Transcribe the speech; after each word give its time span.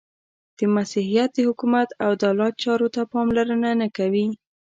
•مسیحیت 0.75 1.29
د 1.35 1.39
حکومت 1.47 1.89
او 2.03 2.11
دولت 2.25 2.53
چارو 2.63 2.87
ته 2.95 3.01
پاملرنه 3.11 3.69
نهکوي. 3.81 4.27